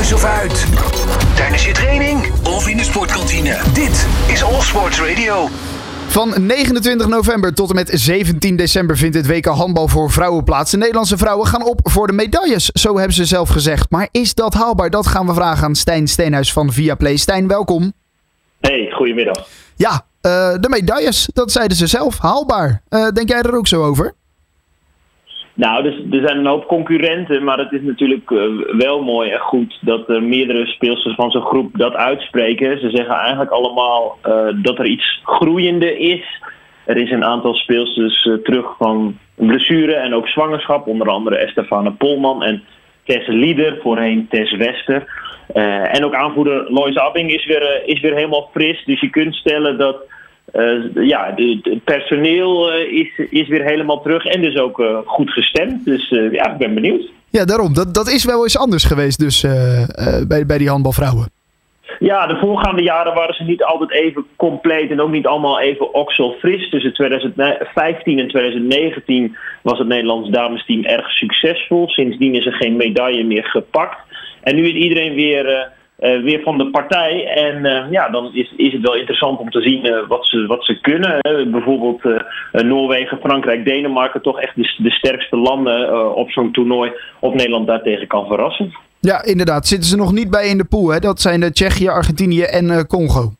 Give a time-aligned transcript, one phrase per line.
[0.00, 0.66] Thuis of uit.
[1.36, 3.60] Tijdens je training of in de sportkantine.
[3.74, 5.48] Dit is All Sports Radio.
[6.08, 10.70] Van 29 november tot en met 17 december vindt het WK handbal voor vrouwen plaats.
[10.70, 13.90] De Nederlandse vrouwen gaan op voor de medailles, zo hebben ze zelf gezegd.
[13.90, 14.90] Maar is dat haalbaar?
[14.90, 17.16] Dat gaan we vragen aan Stijn Steenhuis van Viaplay.
[17.16, 17.92] Stijn, welkom.
[18.60, 19.46] Hey, goedemiddag.
[19.76, 20.00] Ja, uh,
[20.60, 22.18] de medailles, dat zeiden ze zelf.
[22.18, 22.82] Haalbaar.
[22.90, 24.14] Uh, denk jij er ook zo over?
[25.54, 28.42] Nou, dus, er zijn een hoop concurrenten, maar het is natuurlijk uh,
[28.78, 32.80] wel mooi en goed dat er meerdere speelsters van zo'n groep dat uitspreken.
[32.80, 36.42] Ze zeggen eigenlijk allemaal uh, dat er iets groeiende is.
[36.84, 41.92] Er is een aantal speelsters uh, terug van blessure en ook zwangerschap, onder andere Estefane
[41.92, 42.62] Polman en
[43.04, 45.28] Tess Lieder, voorheen Tess Wester.
[45.92, 49.78] en ook aanvoerder Lois Abbing is weer, is weer helemaal fris, dus je kunt stellen
[49.78, 49.96] dat
[50.52, 55.30] uh, ja, het personeel uh, is, is weer helemaal terug en dus ook uh, goed
[55.30, 55.84] gestemd.
[55.84, 57.10] Dus ja, ik ben benieuwd.
[57.30, 57.74] Ja, daarom.
[57.74, 59.46] Dat, dat is wel eens anders geweest dus
[60.28, 61.28] bij, bij die handbalvrouwen.
[61.98, 65.94] Ja, de voorgaande jaren waren ze niet altijd even compleet en ook niet allemaal even
[65.94, 66.70] okselfris.
[66.70, 71.88] Tussen 2015 en 2019 was het Nederlands damesteam erg succesvol.
[71.88, 73.98] Sindsdien is er geen medaille meer gepakt.
[74.42, 77.26] En nu is iedereen weer uh, weer van de partij.
[77.26, 80.46] En uh, ja, dan is, is het wel interessant om te zien uh, wat, ze,
[80.46, 81.18] wat ze kunnen.
[81.50, 82.02] bijvoorbeeld
[82.52, 86.92] Noorwegen, Frankrijk, Denemarken, toch echt de, de sterkste landen op zo'n toernooi.
[87.20, 88.72] Of Nederland daartegen kan verrassen.
[89.00, 89.66] Ja, inderdaad.
[89.66, 90.88] Zitten ze nog niet bij in de pool.
[90.88, 90.98] Hè?
[90.98, 93.32] Dat zijn de Tsjechië, Argentinië en Congo.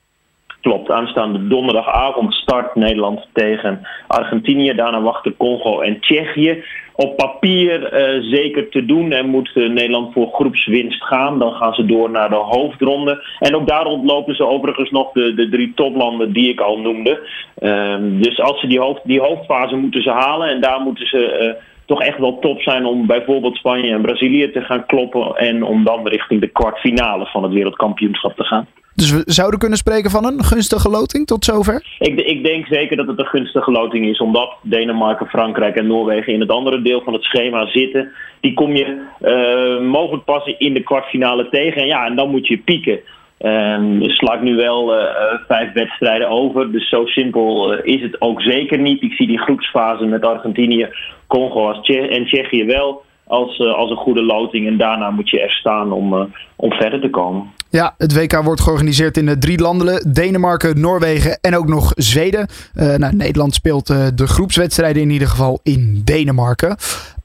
[0.60, 4.74] Klopt, aanstaande donderdagavond start Nederland tegen Argentinië.
[4.74, 6.64] Daarna wachten Congo en Tsjechië.
[7.06, 11.38] Op papier uh, zeker te doen en moet uh, Nederland voor groepswinst gaan.
[11.38, 13.24] Dan gaan ze door naar de hoofdronde.
[13.38, 17.28] En ook daar ontlopen ze overigens nog de, de drie toplanden die ik al noemde.
[17.58, 21.32] Uh, dus als ze die, hoofd, die hoofdfase moeten ze halen en daar moeten ze
[21.32, 25.36] eh, toch echt wel top zijn om bijvoorbeeld Spanje en Brazilië te gaan kloppen.
[25.36, 28.66] En om dan richting de kwartfinale van het wereldkampioenschap te gaan.
[29.00, 31.82] Dus we zouden kunnen spreken van een gunstige loting tot zover?
[31.98, 36.32] Ik, ik, denk zeker dat het een gunstige loting is, omdat Denemarken, Frankrijk en Noorwegen
[36.32, 38.12] in het andere deel van het schema zitten.
[38.40, 41.82] Die kom je uh, mogelijk pas in de kwartfinale tegen.
[41.82, 43.00] En ja, en dan moet je pieken.
[43.38, 45.04] Um, slaat nu wel uh,
[45.46, 46.72] vijf wedstrijden over.
[46.72, 49.02] Dus zo simpel is het ook zeker niet.
[49.02, 50.88] Ik zie die groepsfase met Argentinië,
[51.26, 54.66] Congo en Tsjechië wel als, uh, als een goede loting.
[54.66, 57.52] En daarna moet je er staan om, om verder te komen.
[57.68, 62.48] Ja, het WK wordt georganiseerd in de drie landen: Denemarken, Noorwegen en ook nog Zweden.
[62.74, 63.86] Nou, Nederland speelt
[64.16, 66.76] de groepswedstrijden in ieder geval in Denemarken.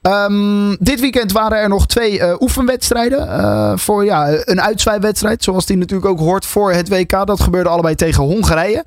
[0.02, 3.78] Um, dit weekend waren er nog twee oefenwedstrijden.
[3.78, 7.26] voor ja, een uitzwaaiwedstrijd, zoals die natuurlijk ook hoort voor het WK.
[7.26, 8.84] Dat gebeurde allebei tegen Hongarije.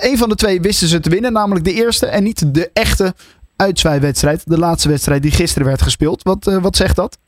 [0.00, 3.14] een van de twee wisten ze te winnen, namelijk de eerste en niet de echte
[3.56, 4.42] uitzwaaiwedstrijd.
[4.44, 6.22] De laatste wedstrijd die gisteren werd gespeeld.
[6.22, 7.18] Wat, wat zegt dat?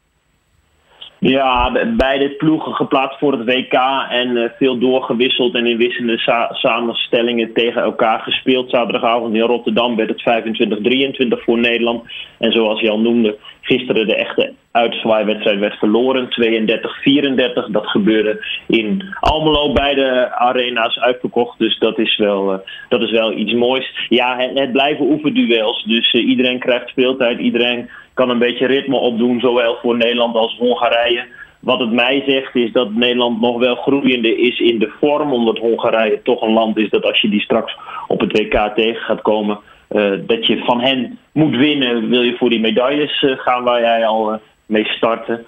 [1.18, 3.72] Ja, beide ploegen geplaatst voor het WK
[4.10, 8.70] en uh, veel doorgewisseld en in wisselende sa samenstellingen tegen elkaar gespeeld.
[8.70, 10.44] Zaterdagavond in Rotterdam werd het
[11.38, 12.02] 25-23 voor Nederland.
[12.38, 16.28] En zoals je al noemde, gisteren de echte uitzwaaiwedstrijd werd verloren,
[17.66, 17.70] 32-34.
[17.70, 21.58] Dat gebeurde in Almelo, beide arena's uitverkocht.
[21.58, 24.06] Dus dat is wel, uh, dat is wel iets moois.
[24.08, 25.84] Ja, het, het blijven oefenduels.
[25.84, 30.56] Dus uh, iedereen krijgt speeltijd, iedereen kan een beetje ritme opdoen, zowel voor Nederland als
[30.58, 31.24] Hongarije.
[31.60, 35.58] Wat het mij zegt is dat Nederland nog wel groeiende is in de vorm, omdat
[35.58, 39.22] Hongarije toch een land is dat als je die straks op het WK tegen gaat
[39.22, 39.58] komen,
[39.90, 43.80] uh, dat je van hen moet winnen, wil je voor die medailles uh, gaan waar
[43.80, 45.44] jij al uh, mee starten.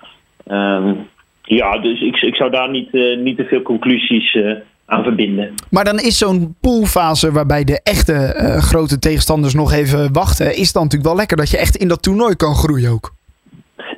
[0.51, 1.09] Um,
[1.43, 4.39] ja, dus ik, ik zou daar niet, niet te veel conclusies
[4.89, 5.55] aan verbinden.
[5.71, 10.73] Maar dan is zo'n poolfase waarbij de echte uh, grote tegenstanders nog even wachten, is
[10.73, 13.17] dan natuurlijk wel lekker dat je echt in dat toernooi kan groeien ook.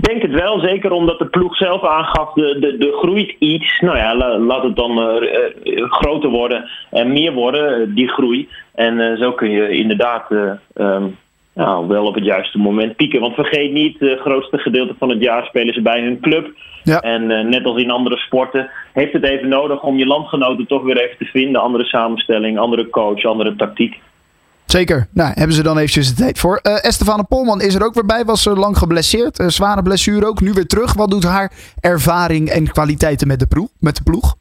[0.01, 3.81] Denk het wel, zeker omdat de ploeg zelf aangaf, de, de, de groeit iets.
[3.81, 5.33] Nou ja, la, laat het dan uh,
[5.65, 8.49] uh, groter worden en meer worden, die groei.
[8.75, 10.31] En zo kun je inderdaad
[10.75, 11.17] um,
[11.61, 13.21] nou, wel op het juiste moment pieken.
[13.21, 16.51] Want vergeet niet, het grootste gedeelte van het jaar spelen ze bij hun club.
[16.83, 17.01] Ja.
[17.01, 20.83] En uh, net als in andere sporten heeft het even nodig om je landgenoten toch
[20.83, 21.61] weer even te vinden.
[21.61, 24.01] Andere samenstelling, andere coach, andere tactiek.
[24.65, 25.09] Zeker.
[25.13, 26.61] Nou, hebben ze dan eventjes de tijd voor.
[26.63, 28.25] Uh, Estefane Polman is er ook weer bij.
[28.25, 29.41] Was lang geblesseerd.
[29.41, 30.41] Uh, zware blessure ook.
[30.41, 30.95] Nu weer terug.
[30.95, 34.40] Wat doet haar ervaring en kwaliteiten met de, ploeg, met de ploeg?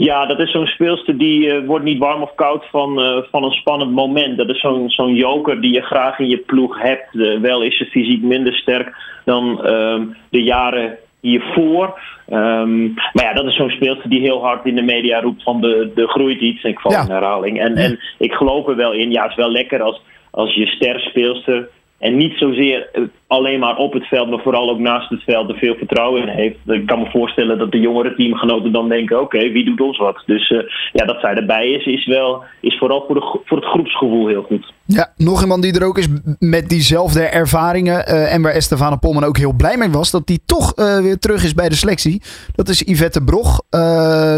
[0.00, 3.44] Ja, dat is zo'n speelster die uh, wordt niet warm of koud van, uh, van
[3.44, 4.36] een spannend moment.
[4.36, 7.14] Dat is zo'n zo'n joker die je graag in je ploeg hebt.
[7.14, 12.00] Uh, wel is ze fysiek minder sterk dan ehm, de jaren hiervoor.
[12.30, 15.60] Um, maar ja, dat is zo'n speelster die heel hard in de media roept van
[15.60, 16.62] de, de groeit iets.
[16.62, 17.02] Ik val ja.
[17.02, 17.60] in herhaling.
[17.60, 19.10] En, en ik geloof er wel in.
[19.10, 20.00] Ja, het is wel lekker als,
[20.30, 21.68] als je sterspeelster
[21.98, 25.56] En niet zozeer alleen maar op het veld, maar vooral ook naast het veld er
[25.56, 26.56] veel vertrouwen in heeft.
[26.66, 30.22] Ik kan me voorstellen dat de jongere teamgenoten dan denken: oké, wie doet ons wat?
[30.26, 30.48] Dus
[30.92, 34.42] ja, dat zij erbij is, is, wel, is vooral voor, de, voor het groepsgevoel heel
[34.42, 34.72] goed.
[34.84, 36.08] Ja, nog iemand die er ook is
[36.38, 38.06] met diezelfde ervaringen.
[38.06, 40.72] en waar Estefane Polman ook heel blij mee was, dat die toch
[41.02, 42.22] weer terug is bij de selectie.
[42.54, 43.62] Dat is Yvette Brog.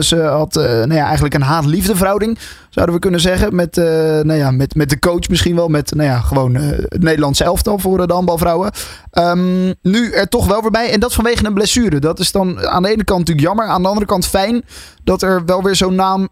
[0.02, 2.38] ze had nou ja, eigenlijk een haat-liefde verhouding,
[2.70, 3.54] zouden we kunnen zeggen.
[3.54, 3.76] Met,
[4.22, 5.68] nou ja, met, met de coach misschien wel.
[5.68, 8.70] Met nou ja, gewoon het Nederlandse elftal voor de handbalvrouwen.
[9.18, 10.90] Um, nu er toch wel weer bij.
[10.92, 11.98] En dat vanwege een blessure.
[11.98, 13.66] Dat is dan aan de ene kant natuurlijk jammer.
[13.66, 14.62] Aan de andere kant fijn
[15.04, 16.28] dat er wel weer zo'n naam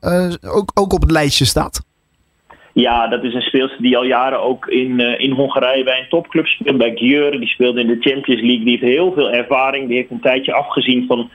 [0.46, 1.86] ook, ook op het lijstje staat.
[2.72, 6.46] Ja, dat is een speelster die al jaren ook in, in Hongarije bij een topclub
[6.46, 6.78] speelt.
[6.78, 8.64] Bij Gjeur, die speelde in de Champions League.
[8.64, 9.88] Die heeft heel veel ervaring.
[9.88, 11.30] Die heeft een tijdje afgezien van,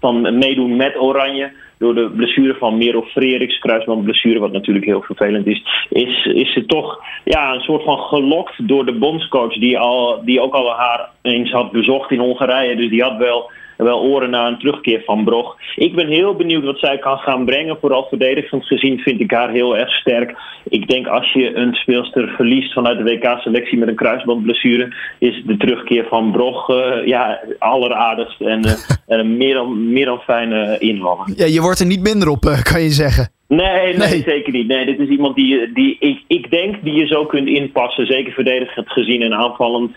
[0.00, 1.52] van meedoen met Oranje.
[1.78, 5.86] Door de blessure van Merel Freriks, kruisbandblessure, wat natuurlijk heel vervelend is.
[5.88, 9.58] Is, is ze toch ja, een soort van gelokt door de bondscoach.
[9.58, 12.76] Die, al, die ook al haar eens had bezocht in Hongarije.
[12.76, 15.56] Dus die had wel wel oren naar een terugkeer van Brog.
[15.76, 17.78] Ik ben heel benieuwd wat zij kan gaan brengen.
[17.80, 20.34] Vooral verdedigend gezien vind ik haar heel erg sterk.
[20.68, 25.56] Ik denk als je een speelster verliest vanuit de WK-selectie met een kruisbandblessure, is de
[25.56, 28.72] terugkeer van Brog uh, ja, alleraardigst en uh,
[29.06, 31.32] een meer dan, meer dan fijne invaller.
[31.36, 32.40] Ja, je wordt er niet minder op,
[32.72, 33.30] kan je zeggen.
[33.48, 34.66] Nee, nee, zeker niet.
[34.66, 38.06] Nee, dit is iemand die, die ik, ik denk die je zo kunt inpassen.
[38.06, 39.94] Zeker verdedigend gezien en aanvallend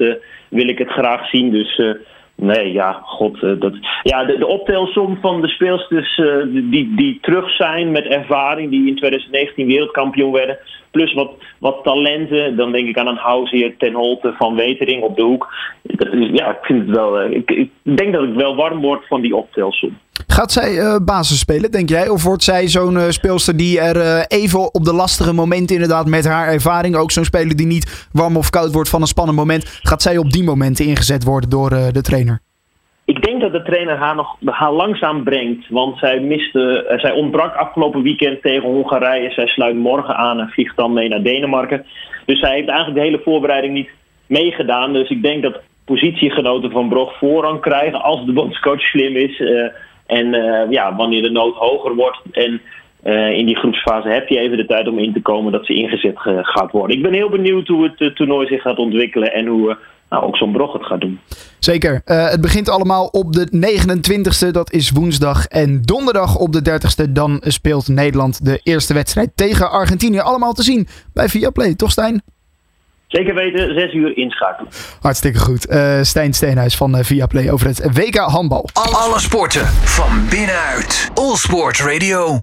[0.49, 1.51] wil ik het graag zien.
[1.51, 1.81] Dus
[2.41, 3.43] Nee, ja, god.
[3.43, 8.05] Eh, dat, ja, de, de optelsom van de speelsters uh, die, die terug zijn met
[8.05, 10.57] ervaring, die in 2019 wereldkampioen werden.
[10.91, 12.55] Plus wat, wat talenten.
[12.55, 15.53] Dan denk ik aan een Househeer ten Holte van Wetering op de hoek.
[16.31, 17.21] Ja, ik vind het wel.
[17.21, 19.97] Uh, ik, ik, denk dat ik wel warm word van die optelsom.
[20.31, 22.09] Gaat zij uh, basis spelen, denk jij?
[22.09, 26.07] Of wordt zij zo'n uh, speelster die er uh, even op de lastige momenten inderdaad
[26.07, 29.37] met haar ervaring, ook zo'n speler die niet warm of koud wordt van een spannend
[29.37, 32.39] moment, gaat zij op die momenten ingezet worden door de trainer?
[33.05, 35.69] Ik denk dat de trainer haar nog haar langzaam brengt.
[35.69, 39.31] Want zij, miste, zij ontbrak afgelopen weekend tegen Hongarije.
[39.31, 41.85] Zij sluit morgen aan en vliegt dan mee naar Denemarken.
[42.25, 43.89] Dus zij heeft eigenlijk de hele voorbereiding niet
[44.25, 44.93] meegedaan.
[44.93, 49.39] Dus ik denk dat positiegenoten van Brog voorrang krijgen als de bondscoach slim is.
[50.09, 52.61] En uh, ja, wanneer de nood hoger wordt en
[53.03, 55.73] uh, in die groepsfase heb je even de tijd om in te komen dat ze
[55.73, 56.97] ingezet gaat worden.
[56.97, 59.77] Ik ben heel benieuwd hoe het toernooi zich gaat ontwikkelen en hoe
[60.09, 61.19] nou, ook zo'n Brog het gaat doen.
[61.59, 62.01] Zeker.
[62.05, 63.47] het begint allemaal op de
[64.47, 65.45] 29e, dat is woensdag.
[65.45, 70.19] En donderdag op de 30e, dan speelt Nederland de eerste wedstrijd tegen Argentinië.
[70.19, 72.21] Allemaal te zien bij Viaplay, toch Stijn?
[73.09, 74.71] Zeker weten, 6 uur inschakelen.
[75.01, 75.69] Hartstikke goed.
[75.69, 78.69] Uh, Stijn Steenhuis van uh, Viaplay over het WK handbal.
[78.73, 81.09] Alle sporten van binnenuit.
[81.13, 82.37] All Sport Radio.